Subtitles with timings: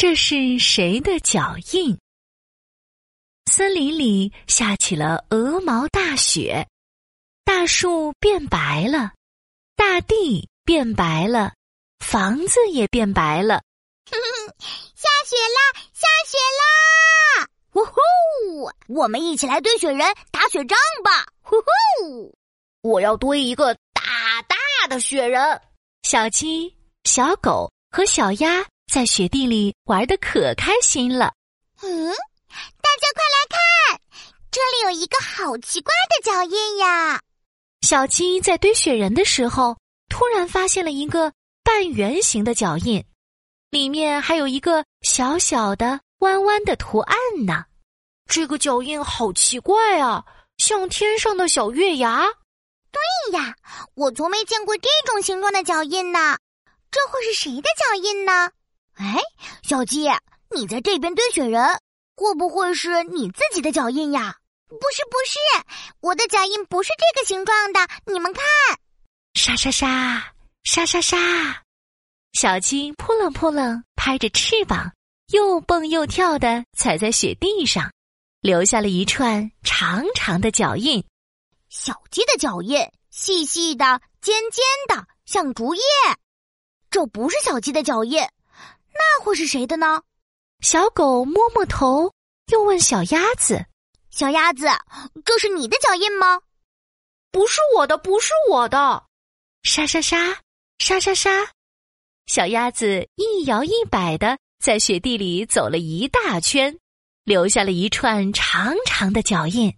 [0.00, 1.98] 这是谁的脚印？
[3.52, 6.66] 森林里下起了鹅毛大雪，
[7.44, 9.12] 大树变白了，
[9.76, 11.52] 大地变白了，
[11.98, 13.62] 房子也变白了。
[14.96, 15.82] 下雪啦！
[15.92, 17.48] 下雪啦！
[17.74, 18.72] 呜呼！
[18.88, 21.26] 我们一起来堆雪人，打雪仗吧！
[21.42, 22.34] 呼呼！
[22.80, 25.60] 我要堆一个大大的雪人。
[26.04, 26.74] 小鸡、
[27.04, 31.32] 小狗和小鸭在雪地里玩的可开心了。
[31.80, 34.00] 嗯，大家快来看，
[34.50, 37.20] 这里有一个好奇怪的脚印呀！
[37.82, 41.32] 小鸡在堆雪人的时候，突然发现了一个
[41.62, 43.04] 半圆形的脚印。
[43.70, 47.16] 里面还有一个小小的弯弯的图案
[47.46, 47.64] 呢，
[48.26, 50.24] 这个脚印好奇怪啊，
[50.58, 52.26] 像天上的小月牙。
[52.90, 53.54] 对呀，
[53.94, 56.36] 我从没见过这种形状的脚印呢。
[56.90, 58.50] 这会是谁的脚印呢？
[58.94, 59.16] 哎，
[59.62, 60.08] 小鸡，
[60.54, 61.80] 你在这边堆雪人，
[62.16, 64.36] 会不会是你自己的脚印呀？
[64.68, 65.38] 不是，不是，
[66.00, 67.80] 我的脚印不是这个形状的。
[68.06, 68.44] 你们看，
[69.34, 71.62] 沙沙沙，沙沙沙。
[72.32, 74.92] 小鸡扑棱扑棱拍着翅膀，
[75.32, 77.90] 又蹦又跳的踩在雪地上，
[78.40, 81.04] 留下了一串长长的脚印。
[81.68, 82.78] 小鸡的脚印
[83.10, 85.82] 细细的、尖尖的，像竹叶。
[86.90, 88.22] 这不是小鸡的脚印，
[89.22, 90.02] 会是谁的呢？
[90.60, 92.12] 小狗摸摸头，
[92.52, 93.64] 又问小鸭子
[94.10, 94.66] ：“小鸭子，
[95.24, 96.42] 这是你的脚印吗
[97.32, 99.04] ？”“不是我的，不是我的。”
[99.62, 100.42] 沙沙沙，
[100.78, 101.30] 沙沙沙。
[102.26, 106.78] 小鸭子一摇一摆的在雪地里走了一大圈，
[107.24, 109.74] 留下了一串长长的脚印。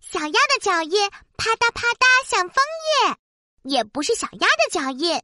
[0.00, 2.56] 小鸭的脚印啪嗒啪嗒像枫
[3.08, 3.16] 叶，
[3.62, 5.14] 也不是小鸭的脚印，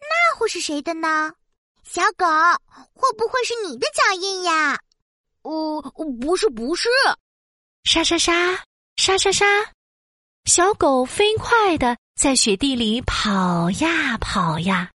[0.00, 1.32] 那会是谁的呢？
[1.90, 2.26] 小狗
[2.92, 4.78] 会不会是你的脚印呀？
[5.40, 5.80] 呃，
[6.20, 6.90] 不是，不是。
[7.84, 8.62] 沙沙沙，
[8.96, 9.46] 沙沙沙，
[10.44, 14.90] 小狗飞快的在雪地里跑呀跑呀。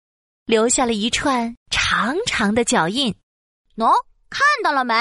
[0.45, 3.15] 留下了一串长长的脚印，
[3.75, 3.91] 喏，
[4.29, 4.93] 看到了没？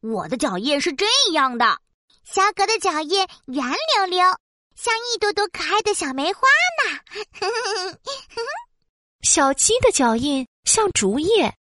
[0.00, 1.78] 我的脚印是这样的。
[2.24, 4.26] 小狗的脚印圆溜溜，
[4.74, 6.40] 像一朵朵可爱的小梅花
[6.82, 7.00] 呢。
[9.22, 11.54] 小鸡的脚印像竹叶，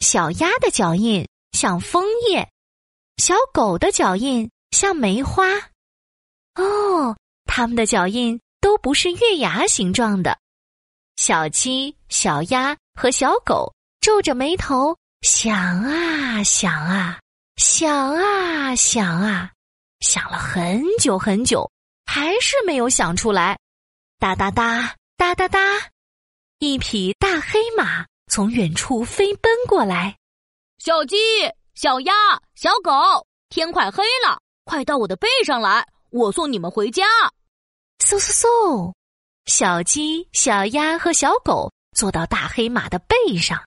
[0.00, 2.46] 小鸭的脚印像枫叶，
[3.16, 5.46] 小狗的脚印像梅花。
[6.56, 7.16] 哦，
[7.46, 10.38] 它们的脚印都不是月牙形状的。
[11.16, 13.72] 小鸡、小鸭和小狗
[14.02, 17.18] 皱着眉头想啊想啊
[17.56, 19.52] 想啊想啊，
[20.00, 21.70] 想了很久很久，
[22.04, 23.58] 还是没有想出来。
[24.18, 25.60] 哒哒哒哒哒哒，
[26.58, 30.16] 一匹大黑马从远处飞奔过来。
[30.78, 31.16] 小鸡、
[31.76, 32.12] 小鸭、
[32.56, 32.90] 小狗，
[33.48, 37.04] 天快黑了，快到我的背上来，我送你们回家。
[38.00, 38.92] 嗖嗖嗖。
[39.46, 43.62] 小鸡、小鸭和小狗坐到大黑马的背上，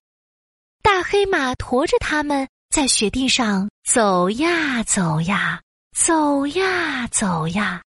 [0.84, 5.61] 大黑马驮着它们在雪地上走呀走呀，
[5.95, 7.81] 走呀走呀，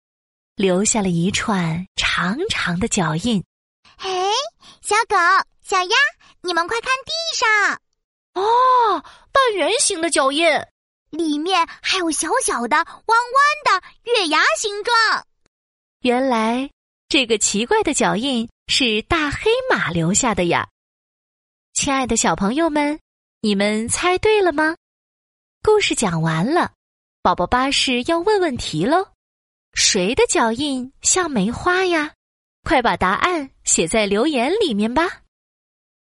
[0.55, 3.43] 留下了一串长长的脚印。
[3.97, 4.09] 嘿，
[4.81, 5.17] 小狗、
[5.61, 5.95] 小鸭，
[6.41, 7.81] 你们快看地上！
[8.33, 10.47] 哦，半圆形的脚印，
[11.09, 14.95] 里面还有小小的、弯弯的月牙形状。
[16.01, 16.69] 原来。
[17.11, 20.69] 这个奇怪的脚印是大黑马留下的呀，
[21.73, 22.99] 亲爱的小朋友们，
[23.41, 24.75] 你们猜对了吗？
[25.63, 26.71] 故事讲完了，
[27.23, 29.07] 宝宝巴士要问问题喽，
[29.73, 32.11] 谁的脚印像梅花呀？
[32.63, 35.21] 快把答案写在留言里面吧。